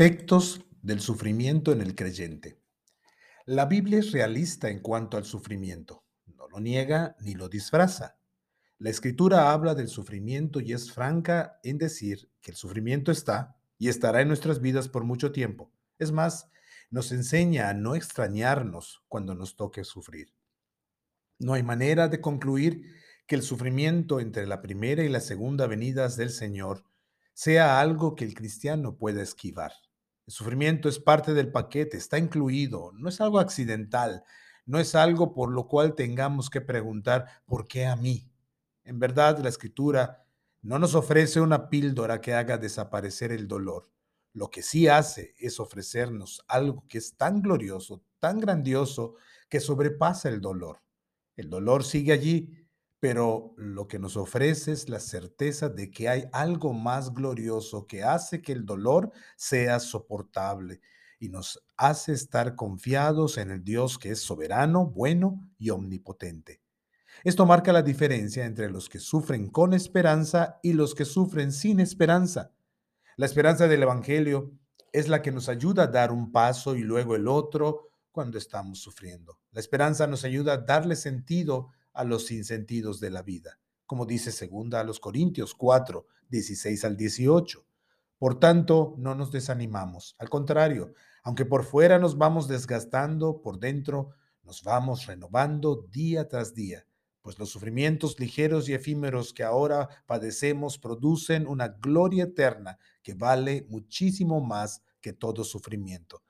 [0.00, 2.62] Efectos del sufrimiento en el creyente.
[3.46, 6.04] La Biblia es realista en cuanto al sufrimiento.
[6.36, 8.16] No lo niega ni lo disfraza.
[8.78, 13.88] La escritura habla del sufrimiento y es franca en decir que el sufrimiento está y
[13.88, 15.72] estará en nuestras vidas por mucho tiempo.
[15.98, 16.48] Es más,
[16.90, 20.32] nos enseña a no extrañarnos cuando nos toque sufrir.
[21.40, 22.84] No hay manera de concluir
[23.26, 26.84] que el sufrimiento entre la primera y la segunda venidas del Señor
[27.34, 29.72] sea algo que el cristiano pueda esquivar.
[30.28, 34.24] El sufrimiento es parte del paquete, está incluido, no es algo accidental,
[34.66, 38.30] no es algo por lo cual tengamos que preguntar, ¿por qué a mí?
[38.84, 40.26] En verdad, la escritura
[40.60, 43.90] no nos ofrece una píldora que haga desaparecer el dolor.
[44.34, 49.14] Lo que sí hace es ofrecernos algo que es tan glorioso, tan grandioso,
[49.48, 50.82] que sobrepasa el dolor.
[51.36, 52.67] El dolor sigue allí,
[53.00, 58.02] pero lo que nos ofrece es la certeza de que hay algo más glorioso que
[58.02, 60.80] hace que el dolor sea soportable
[61.20, 66.60] y nos hace estar confiados en el Dios que es soberano, bueno y omnipotente.
[67.24, 71.80] Esto marca la diferencia entre los que sufren con esperanza y los que sufren sin
[71.80, 72.52] esperanza.
[73.16, 74.52] La esperanza del Evangelio
[74.92, 78.80] es la que nos ayuda a dar un paso y luego el otro cuando estamos
[78.80, 79.40] sufriendo.
[79.50, 84.30] La esperanza nos ayuda a darle sentido a los sinsentidos de la vida, como dice
[84.30, 87.66] segunda a los Corintios 4, 16 al 18.
[88.18, 90.14] Por tanto, no nos desanimamos.
[90.20, 94.10] Al contrario, aunque por fuera nos vamos desgastando, por dentro
[94.44, 96.86] nos vamos renovando día tras día,
[97.20, 103.66] pues los sufrimientos ligeros y efímeros que ahora padecemos producen una gloria eterna que vale
[103.68, 106.22] muchísimo más que todo sufrimiento.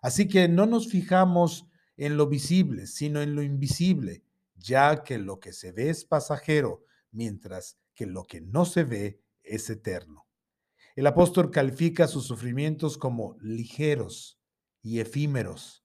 [0.00, 1.66] Así que no nos fijamos
[1.98, 4.24] en lo visible, sino en lo invisible,
[4.60, 9.22] ya que lo que se ve es pasajero, mientras que lo que no se ve
[9.42, 10.26] es eterno.
[10.96, 14.40] El apóstol califica sus sufrimientos como ligeros
[14.82, 15.84] y efímeros.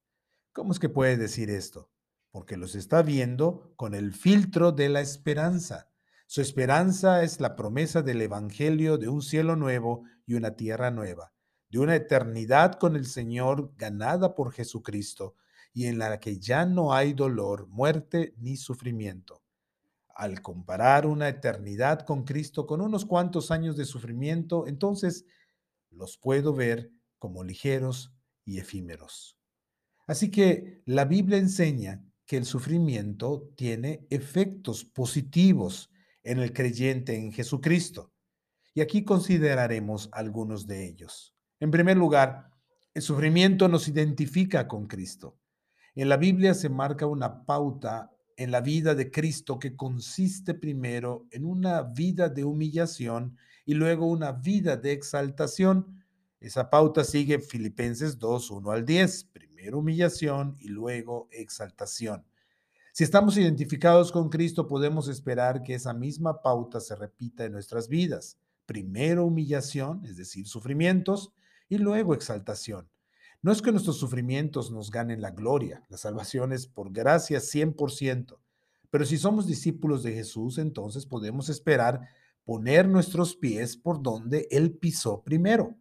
[0.51, 1.91] ¿Cómo es que puede decir esto?
[2.31, 5.89] Porque los está viendo con el filtro de la esperanza.
[6.27, 11.33] Su esperanza es la promesa del Evangelio de un cielo nuevo y una tierra nueva,
[11.69, 15.35] de una eternidad con el Señor ganada por Jesucristo,
[15.75, 19.43] y en la que ya no hay dolor, muerte ni sufrimiento.
[20.15, 25.25] Al comparar una eternidad con Cristo con unos cuantos años de sufrimiento, entonces
[25.91, 28.13] los puedo ver como ligeros
[28.45, 29.37] y efímeros.
[30.07, 35.91] Así que la Biblia enseña que el sufrimiento tiene efectos positivos
[36.23, 38.13] en el creyente en Jesucristo.
[38.73, 41.35] Y aquí consideraremos algunos de ellos.
[41.59, 42.49] En primer lugar,
[42.93, 45.37] el sufrimiento nos identifica con Cristo.
[45.97, 51.25] En la Biblia se marca una pauta en la vida de Cristo que consiste primero
[51.31, 56.03] en una vida de humillación y luego una vida de exaltación.
[56.41, 62.25] Esa pauta sigue Filipenses 2, 1 al 10, primero humillación y luego exaltación.
[62.91, 67.87] Si estamos identificados con Cristo, podemos esperar que esa misma pauta se repita en nuestras
[67.87, 68.37] vidas.
[68.65, 71.31] Primero humillación, es decir, sufrimientos,
[71.69, 72.89] y luego exaltación.
[73.45, 78.39] No es que nuestros sufrimientos nos ganen la gloria, la salvación es por gracia 100%,
[78.89, 82.09] pero si somos discípulos de Jesús, entonces podemos esperar
[82.43, 85.77] poner nuestros pies por donde Él pisó primero.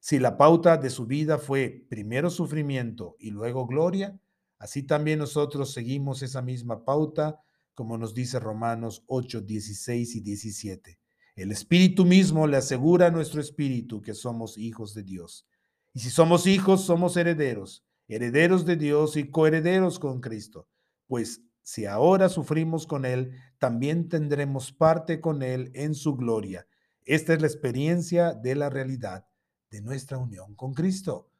[0.00, 4.18] Si la pauta de su vida fue primero sufrimiento y luego gloria,
[4.58, 7.40] así también nosotros seguimos esa misma pauta,
[7.74, 10.98] como nos dice Romanos 8, 16 y 17.
[11.36, 15.46] El Espíritu mismo le asegura a nuestro espíritu que somos hijos de Dios.
[15.94, 20.68] Y si somos hijos, somos herederos, herederos de Dios y coherederos con Cristo.
[21.06, 26.66] Pues si ahora sufrimos con Él, también tendremos parte con Él en su gloria.
[27.04, 29.28] Esta es la experiencia de la realidad
[29.70, 31.30] de nuestra unión con Cristo.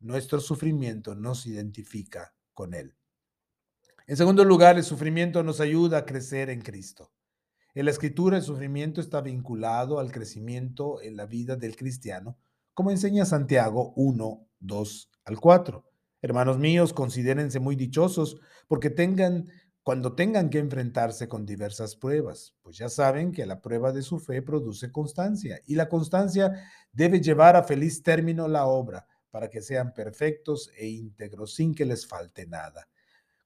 [0.00, 2.96] Nuestro sufrimiento nos identifica con Él.
[4.06, 7.12] En segundo lugar, el sufrimiento nos ayuda a crecer en Cristo.
[7.74, 12.38] En la escritura, el sufrimiento está vinculado al crecimiento en la vida del cristiano
[12.74, 15.84] como enseña Santiago 1, 2 al 4.
[16.22, 19.48] Hermanos míos, considérense muy dichosos porque tengan
[19.82, 24.20] cuando tengan que enfrentarse con diversas pruebas, pues ya saben que la prueba de su
[24.20, 26.52] fe produce constancia y la constancia
[26.92, 31.84] debe llevar a feliz término la obra para que sean perfectos e íntegros sin que
[31.84, 32.86] les falte nada.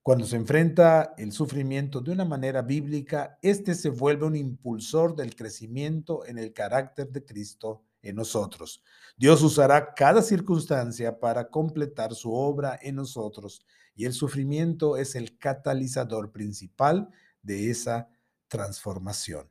[0.03, 5.35] Cuando se enfrenta el sufrimiento de una manera bíblica, este se vuelve un impulsor del
[5.35, 8.83] crecimiento en el carácter de Cristo en nosotros.
[9.17, 13.65] Dios usará cada circunstancia para completar su obra en nosotros
[13.95, 17.09] y el sufrimiento es el catalizador principal
[17.43, 18.09] de esa
[18.49, 19.51] transformación.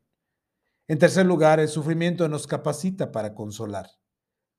[0.88, 3.90] En tercer lugar, el sufrimiento nos capacita para consolar.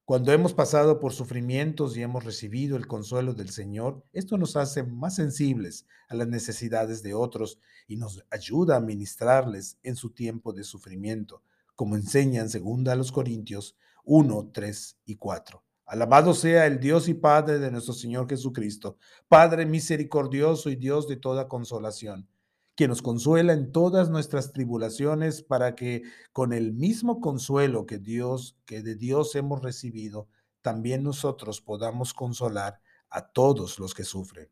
[0.05, 4.85] Cuando hemos pasado por sufrimientos y hemos recibido el consuelo del Señor, esto nos hace
[4.85, 7.59] más sensibles a las necesidades de otros
[7.89, 11.43] y nos ayuda a ministrarles en su tiempo de sufrimiento,
[11.76, 15.62] como enseñan segunda a los Corintios 1, 3 y 4.
[15.84, 21.17] Alabado sea el Dios y Padre de nuestro Señor Jesucristo, Padre misericordioso y Dios de
[21.17, 22.28] toda consolación
[22.76, 26.02] que nos consuela en todas nuestras tribulaciones para que
[26.32, 30.28] con el mismo consuelo que Dios que de Dios hemos recibido,
[30.61, 34.49] también nosotros podamos consolar a todos los que sufren.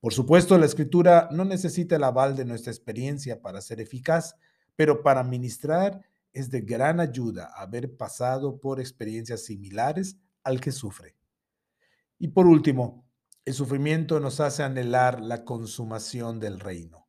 [0.00, 4.36] Por supuesto, la escritura no necesita el aval de nuestra experiencia para ser eficaz,
[4.76, 6.02] pero para ministrar
[6.36, 11.16] es de gran ayuda haber pasado por experiencias similares al que sufre.
[12.18, 13.08] Y por último,
[13.46, 17.08] el sufrimiento nos hace anhelar la consumación del reino.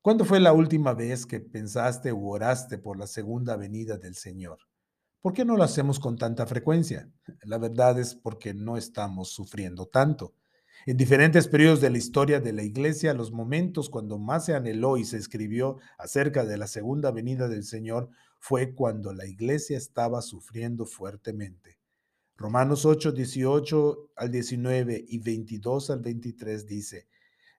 [0.00, 4.58] ¿Cuándo fue la última vez que pensaste u oraste por la segunda venida del Señor?
[5.20, 7.10] ¿Por qué no lo hacemos con tanta frecuencia?
[7.42, 10.34] La verdad es porque no estamos sufriendo tanto.
[10.86, 14.98] En diferentes periodos de la historia de la iglesia, los momentos cuando más se anheló
[14.98, 18.10] y se escribió acerca de la segunda venida del Señor
[18.46, 21.78] fue cuando la iglesia estaba sufriendo fuertemente.
[22.36, 27.08] Romanos 8, 18 al 19 y 22 al 23 dice,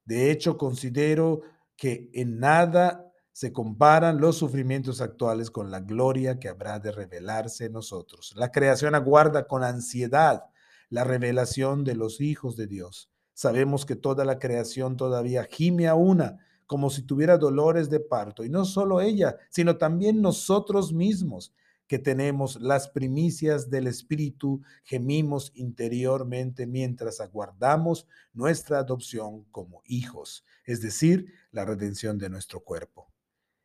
[0.05, 1.41] de hecho considero
[1.75, 7.65] que en nada se comparan los sufrimientos actuales con la gloria que habrá de revelarse
[7.65, 8.35] en nosotros.
[8.35, 10.43] La creación aguarda con ansiedad
[10.89, 13.09] la revelación de los hijos de Dios.
[13.33, 18.43] Sabemos que toda la creación todavía gime a una, como si tuviera dolores de parto,
[18.43, 21.53] y no solo ella, sino también nosotros mismos
[21.87, 30.81] que tenemos las primicias del Espíritu, gemimos interiormente mientras aguardamos nuestra adopción como hijos, es
[30.81, 33.11] decir, la redención de nuestro cuerpo.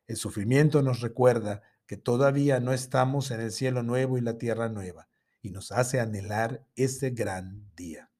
[0.05, 4.69] El sufrimiento nos recuerda que todavía no estamos en el cielo nuevo y la tierra
[4.69, 5.07] nueva,
[5.41, 8.11] y nos hace anhelar ese gran día.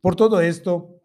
[0.00, 0.95] Por todo esto,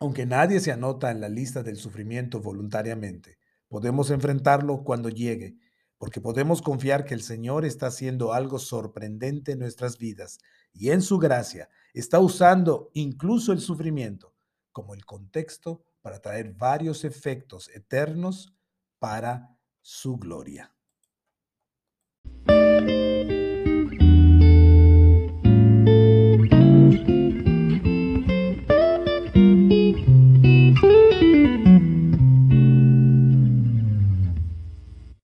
[0.00, 3.38] aunque nadie se anota en la lista del sufrimiento voluntariamente,
[3.68, 5.56] podemos enfrentarlo cuando llegue
[6.04, 10.38] porque podemos confiar que el Señor está haciendo algo sorprendente en nuestras vidas
[10.72, 14.34] y en su gracia está usando incluso el sufrimiento
[14.70, 18.54] como el contexto para traer varios efectos eternos
[18.98, 20.73] para su gloria.